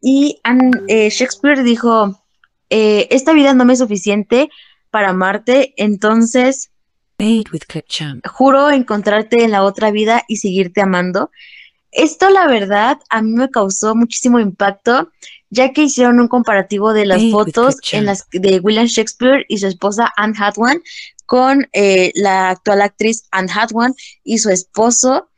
Y 0.00 0.40
eh, 0.88 1.10
Shakespeare 1.10 1.62
dijo, 1.62 2.22
eh, 2.70 3.08
esta 3.10 3.34
vida 3.34 3.52
no 3.52 3.64
me 3.64 3.74
es 3.74 3.80
suficiente 3.80 4.48
para 4.90 5.10
amarte, 5.10 5.74
entonces 5.76 6.70
juro 8.24 8.70
encontrarte 8.70 9.44
en 9.44 9.50
la 9.50 9.64
otra 9.64 9.90
vida 9.90 10.22
y 10.28 10.36
seguirte 10.36 10.80
amando. 10.80 11.30
Esto, 11.96 12.28
la 12.28 12.46
verdad, 12.46 12.98
a 13.08 13.22
mí 13.22 13.32
me 13.32 13.50
causó 13.50 13.94
muchísimo 13.94 14.38
impacto, 14.38 15.10
ya 15.48 15.72
que 15.72 15.84
hicieron 15.84 16.20
un 16.20 16.28
comparativo 16.28 16.92
de 16.92 17.06
las 17.06 17.22
fotos 17.30 17.76
en 17.92 18.04
las 18.04 18.26
de 18.30 18.60
William 18.60 18.84
Shakespeare 18.84 19.46
y 19.48 19.56
su 19.58 19.66
esposa 19.66 20.12
Anne 20.16 20.34
Hathaway 20.38 20.78
con 21.24 21.66
eh, 21.72 22.12
la 22.14 22.50
actual 22.50 22.82
actriz 22.82 23.24
Anne 23.30 23.50
Hathaway 23.52 23.92
y 24.22 24.38
su 24.38 24.50
esposo. 24.50 25.30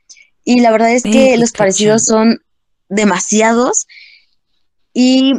Y 0.42 0.60
la 0.60 0.72
verdad 0.72 0.92
es 0.92 1.04
que 1.04 1.36
los 1.36 1.52
parecidos 1.52 2.04
son 2.04 2.42
demasiados. 2.88 3.86
Y 4.92 5.34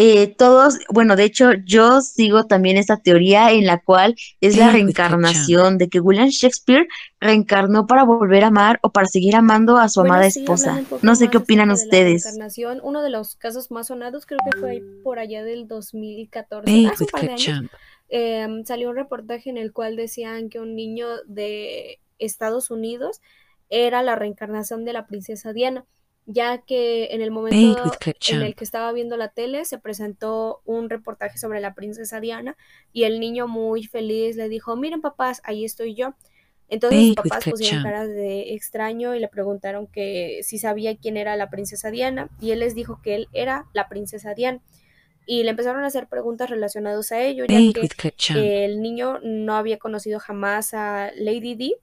eh, 0.00 0.28
todos, 0.28 0.78
bueno, 0.90 1.16
de 1.16 1.24
hecho 1.24 1.54
yo 1.64 2.02
sigo 2.02 2.44
también 2.44 2.76
esta 2.76 2.98
teoría 2.98 3.50
en 3.50 3.66
la 3.66 3.82
cual 3.82 4.14
es 4.40 4.56
la 4.56 4.70
reencarnación 4.70 5.76
de 5.76 5.88
que 5.88 5.98
William 5.98 6.28
Shakespeare 6.28 6.86
reencarnó 7.18 7.88
para 7.88 8.04
volver 8.04 8.44
a 8.44 8.46
amar 8.46 8.78
o 8.82 8.92
para 8.92 9.08
seguir 9.08 9.34
amando 9.34 9.76
a 9.76 9.88
su 9.88 10.00
amada 10.00 10.24
esposa. 10.24 10.84
No 11.02 11.16
sé 11.16 11.30
qué 11.30 11.38
opinan 11.38 11.72
ustedes. 11.72 12.22
reencarnación, 12.22 12.78
uno 12.84 13.02
de 13.02 13.10
los 13.10 13.34
casos 13.34 13.72
más 13.72 13.88
sonados 13.88 14.24
creo 14.24 14.38
que 14.48 14.56
fue 14.60 14.84
por 15.02 15.18
allá 15.18 15.42
del 15.42 15.66
2014, 15.66 16.86
hace 16.86 17.02
un 17.02 17.10
par 17.10 17.22
de 17.22 17.32
años, 17.32 17.70
em, 18.08 18.64
salió 18.64 18.90
un 18.90 18.94
reportaje 18.94 19.50
en 19.50 19.58
el 19.58 19.72
cual 19.72 19.96
decían 19.96 20.48
que 20.48 20.60
un 20.60 20.76
niño 20.76 21.08
de 21.26 21.98
Estados 22.20 22.70
Unidos 22.70 23.20
era 23.68 24.04
la 24.04 24.14
reencarnación 24.14 24.84
de 24.84 24.92
la 24.92 25.08
princesa 25.08 25.52
Diana 25.52 25.86
ya 26.30 26.58
que 26.58 27.06
en 27.12 27.22
el 27.22 27.30
momento 27.30 27.90
en 28.28 28.42
el 28.42 28.54
que 28.54 28.62
estaba 28.62 28.92
viendo 28.92 29.16
la 29.16 29.28
tele 29.28 29.64
se 29.64 29.78
presentó 29.78 30.60
un 30.66 30.90
reportaje 30.90 31.38
sobre 31.38 31.58
la 31.58 31.74
princesa 31.74 32.20
Diana 32.20 32.54
y 32.92 33.04
el 33.04 33.18
niño 33.18 33.48
muy 33.48 33.84
feliz 33.84 34.36
le 34.36 34.50
dijo, 34.50 34.76
miren 34.76 35.00
papás, 35.00 35.40
ahí 35.44 35.64
estoy 35.64 35.94
yo. 35.94 36.14
Entonces 36.68 37.06
sus 37.06 37.16
papás 37.16 37.44
pusieron 37.48 37.82
cara 37.82 38.06
de 38.06 38.52
extraño 38.52 39.14
y 39.14 39.20
le 39.20 39.28
preguntaron 39.28 39.86
que 39.86 40.40
si 40.42 40.58
sabía 40.58 40.98
quién 40.98 41.16
era 41.16 41.34
la 41.36 41.48
princesa 41.48 41.90
Diana 41.90 42.28
y 42.42 42.50
él 42.50 42.58
les 42.58 42.74
dijo 42.74 43.00
que 43.02 43.14
él 43.14 43.28
era 43.32 43.64
la 43.72 43.88
princesa 43.88 44.34
Diana. 44.34 44.60
Y 45.24 45.44
le 45.44 45.50
empezaron 45.50 45.82
a 45.82 45.86
hacer 45.86 46.08
preguntas 46.08 46.50
relacionadas 46.50 47.10
a 47.12 47.22
ello, 47.22 47.46
ya 47.46 47.58
que 48.34 48.64
el 48.66 48.82
niño 48.82 49.18
no 49.22 49.56
había 49.56 49.78
conocido 49.78 50.18
jamás 50.20 50.74
a 50.74 51.10
Lady 51.16 51.54
Di 51.54 51.74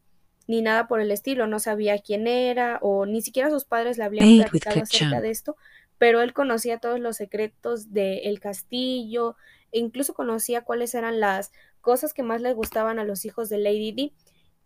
ni 0.48 0.62
nada 0.62 0.88
por 0.88 1.02
el 1.02 1.12
estilo, 1.12 1.48
no 1.48 1.60
sabía 1.60 2.00
quién 2.00 2.28
era 2.28 2.80
o 2.82 3.06
ni 3.06 3.22
siquiera 3.22 3.50
sus 3.50 3.66
padres 3.66 3.98
le 3.98 4.04
habían 4.04 4.38
platicado 4.38 4.82
acerca 4.82 5.22
de 5.22 5.32
esto, 5.32 5.56
pero 5.98 6.22
él 6.22 6.34
conocía 6.34 6.78
todos 6.80 7.00
los 7.00 7.18
secretos 7.18 7.92
del 7.92 8.40
castillo 8.40 9.36
e 9.72 9.80
incluso 9.80 10.14
conocía 10.14 10.62
cuáles 10.62 10.94
eran 10.94 11.20
las 11.20 11.52
cosas 11.82 12.14
que 12.14 12.24
más 12.24 12.42
le 12.42 12.54
gustaban 12.54 13.00
a 13.00 13.04
los 13.04 13.26
hijos 13.26 13.50
de 13.50 13.58
Lady 13.58 13.92
Di. 13.92 14.14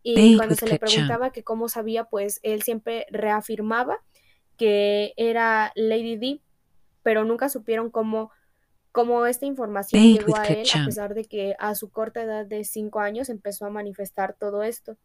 Y 0.02 0.38
cuando 0.38 0.56
se 0.56 0.66
le 0.66 0.80
preguntaba 0.80 1.32
que 1.32 1.44
cómo 1.44 1.68
sabía, 1.68 2.06
pues 2.06 2.40
él 2.44 2.62
siempre 2.64 3.06
reafirmaba 3.10 4.00
que 4.56 5.14
era 5.18 5.72
Lady 5.76 6.16
Di, 6.16 6.42
pero 7.04 7.26
nunca 7.26 7.50
supieron 7.50 7.90
cómo, 7.90 8.32
cómo 8.92 9.26
esta 9.26 9.46
información 9.46 10.02
llegó 10.02 10.38
a 10.38 10.46
él, 10.46 10.68
a 10.74 10.86
pesar 10.86 11.14
de 11.14 11.26
que 11.26 11.56
a 11.60 11.76
su 11.76 11.90
corta 11.90 12.24
edad 12.24 12.46
de 12.46 12.64
cinco 12.64 13.00
años 13.00 13.30
empezó 13.30 13.66
a 13.66 13.70
manifestar 13.70 14.36
todo 14.40 14.64
esto. 14.64 14.98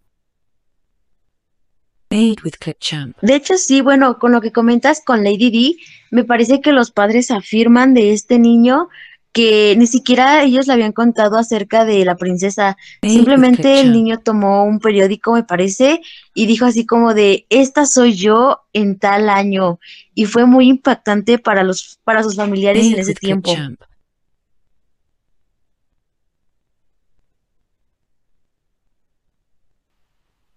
De 3.20 3.34
hecho, 3.34 3.56
sí, 3.56 3.80
bueno, 3.80 4.18
con 4.18 4.32
lo 4.32 4.40
que 4.40 4.52
comentas 4.52 5.02
con 5.04 5.24
Lady 5.24 5.50
D, 5.50 5.76
me 6.10 6.24
parece 6.24 6.60
que 6.60 6.72
los 6.72 6.90
padres 6.90 7.30
afirman 7.30 7.92
de 7.92 8.12
este 8.12 8.38
niño 8.38 8.88
que 9.34 9.74
ni 9.76 9.88
siquiera 9.88 10.44
ellos 10.44 10.68
le 10.68 10.74
habían 10.74 10.92
contado 10.92 11.36
acerca 11.36 11.84
de 11.84 12.04
la 12.04 12.14
princesa. 12.14 12.76
Simplemente 13.02 13.80
el 13.80 13.90
niño 13.90 14.20
tomó 14.20 14.62
un 14.62 14.78
periódico, 14.78 15.32
me 15.32 15.42
parece, 15.42 16.02
y 16.34 16.46
dijo 16.46 16.66
así 16.66 16.86
como 16.86 17.14
de, 17.14 17.46
esta 17.50 17.84
soy 17.84 18.14
yo 18.14 18.60
en 18.72 18.96
tal 18.96 19.28
año. 19.28 19.80
Y 20.14 20.26
fue 20.26 20.46
muy 20.46 20.68
impactante 20.68 21.40
para, 21.40 21.64
los, 21.64 21.98
para 22.04 22.22
sus 22.22 22.36
familiares 22.36 22.86
en 22.86 23.00
ese 23.00 23.14
tiempo. 23.14 23.52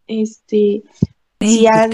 Este, 0.05 0.83
si 1.47 1.67
han 1.67 1.91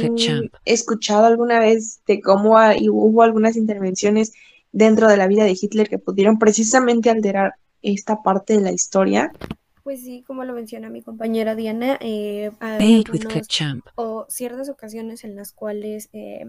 escuchado 0.65 1.25
alguna 1.25 1.59
vez 1.59 2.01
de 2.07 2.21
cómo 2.21 2.55
hubo 2.91 3.21
algunas 3.21 3.55
intervenciones 3.55 4.33
dentro 4.71 5.07
de 5.07 5.17
la 5.17 5.27
vida 5.27 5.43
de 5.43 5.57
Hitler 5.59 5.87
que 5.87 5.99
pudieron 5.99 6.39
precisamente 6.39 7.09
alterar 7.09 7.53
esta 7.81 8.23
parte 8.23 8.55
de 8.55 8.61
la 8.61 8.71
historia. 8.71 9.31
Pues 9.83 10.01
sí, 10.01 10.23
como 10.25 10.45
lo 10.45 10.53
menciona 10.53 10.89
mi 10.89 11.01
compañera 11.01 11.55
Diana, 11.55 11.97
eh, 11.99 12.51
hay 12.59 13.03
o 13.95 14.25
ciertas 14.29 14.69
ocasiones 14.69 15.23
en 15.25 15.35
las 15.35 15.51
cuales 15.51 16.09
eh, 16.13 16.45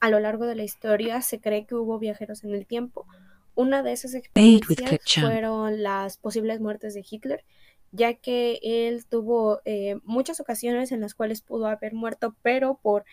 a 0.00 0.10
lo 0.10 0.18
largo 0.18 0.46
de 0.46 0.56
la 0.56 0.64
historia 0.64 1.22
se 1.22 1.40
cree 1.40 1.64
que 1.64 1.76
hubo 1.76 1.98
viajeros 1.98 2.42
en 2.42 2.54
el 2.54 2.66
tiempo. 2.66 3.06
Una 3.54 3.82
de 3.82 3.92
esas 3.92 4.14
experiencias 4.14 5.00
fueron 5.20 5.82
las 5.82 6.16
posibles 6.16 6.60
muertes 6.60 6.94
de 6.94 7.04
Hitler 7.08 7.44
ya 7.92 8.14
que 8.14 8.58
él 8.62 9.06
tuvo 9.06 9.60
eh, 9.64 9.96
muchas 10.02 10.40
ocasiones 10.40 10.92
en 10.92 11.00
las 11.00 11.14
cuales 11.14 11.42
pudo 11.42 11.66
haber 11.66 11.92
muerto, 11.92 12.34
pero 12.42 12.80
por 12.82 13.04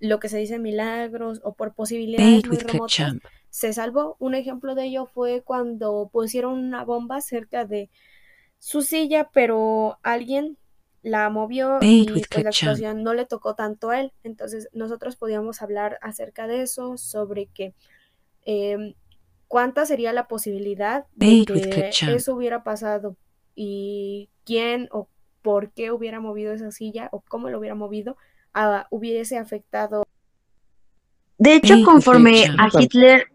lo 0.00 0.18
que 0.18 0.28
se 0.28 0.38
dice 0.38 0.58
milagros 0.58 1.40
o 1.44 1.54
por 1.54 1.74
posibilidades 1.74 2.46
muy 2.46 2.58
remotas, 2.58 3.14
se 3.48 3.72
salvó. 3.72 4.16
Un 4.18 4.34
ejemplo 4.34 4.74
de 4.74 4.86
ello 4.86 5.06
fue 5.06 5.42
cuando 5.42 6.10
pusieron 6.12 6.58
una 6.58 6.84
bomba 6.84 7.20
cerca 7.20 7.64
de 7.64 7.90
su 8.58 8.82
silla, 8.82 9.30
pero 9.32 9.98
alguien 10.02 10.58
la 11.02 11.28
movió 11.30 11.78
y 11.80 12.06
pues, 12.08 12.42
la 12.42 12.50
explosión 12.50 13.02
no 13.02 13.14
le 13.14 13.26
tocó 13.26 13.54
tanto 13.54 13.90
a 13.90 14.00
él. 14.00 14.12
Entonces 14.24 14.68
nosotros 14.72 15.16
podíamos 15.16 15.62
hablar 15.62 15.98
acerca 16.02 16.48
de 16.48 16.62
eso, 16.62 16.96
sobre 16.96 17.46
que 17.46 17.74
em, 18.44 18.94
¿cuánta 19.46 19.86
sería 19.86 20.12
la 20.12 20.26
posibilidad 20.26 21.06
de 21.14 21.44
que 21.46 22.14
eso 22.14 22.34
hubiera 22.34 22.64
pasado? 22.64 23.16
¿Y 23.54 24.28
quién 24.44 24.88
o 24.90 25.08
por 25.42 25.70
qué 25.70 25.92
hubiera 25.92 26.20
movido 26.20 26.52
esa 26.52 26.70
silla 26.70 27.08
o 27.12 27.20
cómo 27.20 27.50
lo 27.50 27.58
hubiera 27.58 27.74
movido 27.74 28.16
hubiese 28.90 29.36
afectado? 29.36 30.04
De 31.38 31.56
hecho, 31.56 31.82
conforme 31.84 32.44
a 32.58 32.68
Hitler 32.78 33.28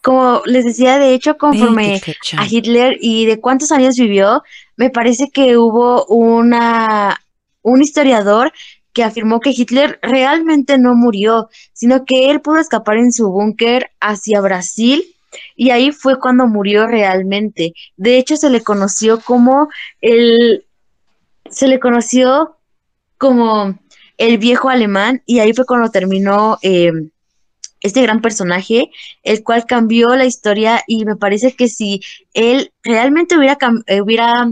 como 0.00 0.40
les 0.46 0.64
decía, 0.64 0.98
de 0.98 1.12
hecho, 1.12 1.36
conforme 1.36 2.00
a 2.38 2.46
Hitler 2.46 2.96
y 2.98 3.26
de 3.26 3.40
cuántos 3.40 3.72
años 3.72 3.96
vivió, 3.96 4.42
me 4.76 4.88
parece 4.88 5.28
que 5.30 5.58
hubo 5.58 6.06
una 6.06 7.20
un 7.60 7.82
historiador 7.82 8.52
que 8.94 9.04
afirmó 9.04 9.40
que 9.40 9.50
Hitler 9.50 9.98
realmente 10.00 10.78
no 10.78 10.94
murió, 10.94 11.50
sino 11.74 12.06
que 12.06 12.30
él 12.30 12.40
pudo 12.40 12.58
escapar 12.58 12.96
en 12.96 13.12
su 13.12 13.30
búnker 13.30 13.90
hacia 14.00 14.40
Brasil 14.40 15.14
y 15.56 15.70
ahí 15.70 15.92
fue 15.92 16.18
cuando 16.18 16.46
murió 16.46 16.86
realmente. 16.86 17.72
De 17.96 18.18
hecho, 18.18 18.36
se 18.36 18.50
le 18.50 18.62
conoció 18.62 19.20
como 19.20 19.68
el 20.00 20.64
se 21.50 21.68
le 21.68 21.80
conoció 21.80 22.56
como 23.16 23.78
el 24.18 24.38
viejo 24.38 24.68
alemán 24.68 25.22
y 25.26 25.38
ahí 25.38 25.52
fue 25.52 25.64
cuando 25.64 25.90
terminó 25.90 26.58
eh, 26.62 26.92
este 27.80 28.02
gran 28.02 28.20
personaje, 28.20 28.90
el 29.22 29.42
cual 29.42 29.64
cambió 29.66 30.16
la 30.16 30.26
historia 30.26 30.82
y 30.86 31.04
me 31.04 31.16
parece 31.16 31.54
que 31.54 31.68
si 31.68 32.00
él 32.34 32.72
realmente 32.82 33.36
hubiera, 33.36 33.56
eh, 33.86 34.00
hubiera 34.00 34.50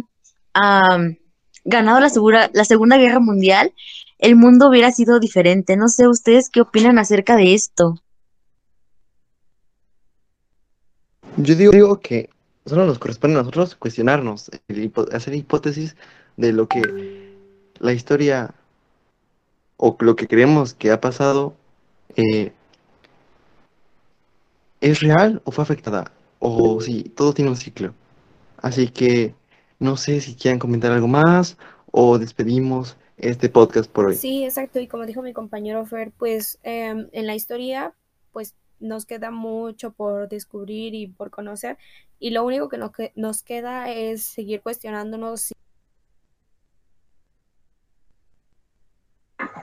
ganado 1.65 2.01
la, 2.01 2.09
segura, 2.09 2.51
la 2.55 2.65
Segunda 2.65 2.97
Guerra 2.97 3.21
Mundial, 3.21 3.73
el 4.19 4.37
mundo 4.37 4.69
hubiera 4.69 4.93
sido 4.93 5.21
diferente. 5.21 5.77
No 5.77 5.89
sé 5.89 6.09
ustedes 6.09 6.49
qué 6.49 6.61
opinan 6.61 6.99
acerca 6.99 7.37
de 7.37 7.55
esto. 7.55 8.01
Yo 11.37 11.55
digo, 11.55 12.01
que 12.01 12.31
solo 12.65 12.87
nos 12.87 12.99
corresponde 12.99 13.37
a 13.37 13.41
nosotros 13.41 13.75
cuestionarnos, 13.77 14.51
hacer 15.13 15.35
hipótesis 15.35 15.97
de 16.37 16.53
lo 16.53 16.69
que 16.69 16.83
la 17.79 17.93
historia 17.93 18.55
o 19.77 19.97
lo 20.01 20.17
que 20.17 20.27
creemos 20.27 20.75
que 20.75 20.91
ha 20.91 21.01
pasado 21.01 21.55
eh, 22.17 22.53
¿Es 24.81 25.01
real 25.01 25.41
o 25.45 25.51
fue 25.51 25.63
afectada? 25.63 26.13
O 26.39 26.81
sí, 26.81 27.05
todo 27.17 27.33
tiene 27.33 27.51
un 27.51 27.57
ciclo. 27.57 27.95
Así 28.59 28.89
que 28.89 29.35
no 29.79 29.97
sé 29.97 30.21
si 30.21 30.35
quieren 30.35 30.59
comentar 30.59 30.93
algo 30.93 31.09
más 31.09 31.57
o 31.91 32.19
despedimos 32.19 32.97
este 33.17 33.49
podcast 33.49 33.91
por 33.91 34.07
hoy. 34.07 34.17
Sí, 34.17 34.45
exacto. 34.45 34.79
Y 34.79 34.87
como 34.87 35.07
dijo 35.07 35.23
mi 35.23 35.33
compañero 35.33 35.85
Fer, 35.87 36.13
pues 36.17 36.59
em, 36.63 37.09
en 37.13 37.27
la 37.27 37.35
historia, 37.35 37.95
pues 38.33 38.55
nos 38.81 39.07
queda 39.07 39.31
mucho 39.31 39.93
por 39.93 40.29
descubrir 40.29 40.95
y 40.95 41.07
por 41.07 41.31
conocer. 41.31 41.79
Y 42.19 42.31
lo 42.31 42.45
único 42.45 42.69
que 42.69 43.13
nos 43.15 43.43
queda 43.43 43.91
es 43.91 44.23
seguir 44.23 44.63
cuestionándonos 44.63 45.53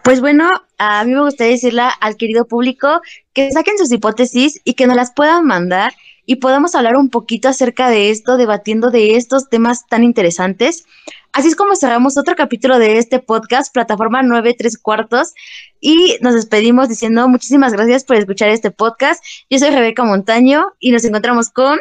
Pues 0.04 0.20
bueno, 0.20 0.50
a 0.78 1.04
mí 1.06 1.14
me 1.14 1.22
gustaría 1.22 1.54
decirle 1.54 1.84
al 2.02 2.18
querido 2.18 2.46
público 2.46 3.02
que 3.32 3.52
saquen 3.52 3.78
sus 3.78 3.92
hipótesis 3.92 4.60
y 4.66 4.74
que 4.74 4.86
nos 4.86 4.98
las 4.98 5.14
puedan 5.14 5.46
mandar 5.46 5.94
y 6.26 6.38
podamos 6.38 6.76
hablar 6.76 6.96
un 6.96 7.10
poquito 7.10 7.50
acerca 7.50 7.90
de 7.90 8.10
esto, 8.10 8.38
debatiendo 8.38 8.92
de 8.92 9.16
estos 9.16 9.50
temas 9.50 9.86
tan 9.88 10.04
interesantes. 10.04 10.86
Así 11.32 11.48
es 11.48 11.56
como 11.56 11.76
cerramos 11.76 12.18
otro 12.18 12.36
capítulo 12.36 12.80
de 12.80 12.98
este 12.98 13.20
podcast, 13.20 13.74
plataforma 13.74 14.24
9 14.24 14.56
3 14.58 14.78
cuartos, 14.78 15.34
y 15.80 16.18
nos 16.22 16.36
despedimos 16.36 16.90
diciendo 16.90 17.28
muchísimas 17.28 17.74
gracias 17.74 18.04
por 18.04 18.16
escuchar 18.16 18.50
este 18.50 18.72
podcast. 18.72 19.24
Yo 19.50 19.60
soy 19.60 19.70
Rebeca 19.72 20.04
Montaño 20.04 20.74
y 20.80 20.92
nos 20.92 21.04
encontramos 21.04 21.50
con 21.50 21.80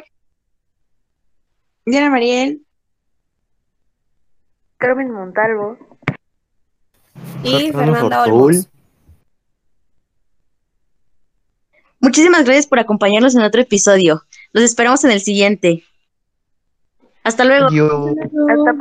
Diana 1.84 2.10
Mariel, 2.10 2.64
Carmen 4.78 5.12
Montalvo 5.12 5.78
y 7.44 7.70
Fernanda 7.70 8.22
Olmos. 8.24 8.68
Muchísimas 12.00 12.44
gracias 12.44 12.66
por 12.66 12.80
acompañarnos 12.80 13.36
en 13.36 13.42
otro 13.42 13.60
episodio. 13.60 14.22
Los 14.52 14.64
esperamos 14.64 15.02
en 15.04 15.10
el 15.10 15.20
siguiente. 15.20 15.84
Hasta 17.24 17.44
luego. 17.44 17.66
Hasta 17.66 18.74